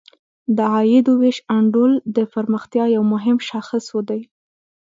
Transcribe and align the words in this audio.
د 0.55 0.57
عاید 0.73 1.07
ویش 1.19 1.37
انډول 1.57 1.91
د 2.15 2.17
پرمختیا 2.33 2.85
یو 2.95 3.03
مهم 3.13 3.37
شاخص 3.49 3.85
دی. 4.09 4.21